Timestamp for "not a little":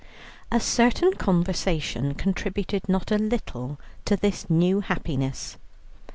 2.89-3.79